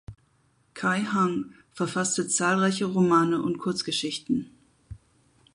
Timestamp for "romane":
2.85-3.39